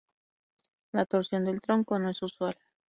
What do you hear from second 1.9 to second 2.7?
no es usual.